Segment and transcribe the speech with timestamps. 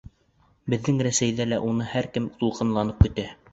[0.73, 3.31] Беҙҙең Рәсәйҙә лә уны һәр кем тулҡынланып көтә.